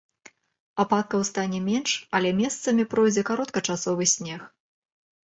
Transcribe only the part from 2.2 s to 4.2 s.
месцамі пройдзе кароткачасовы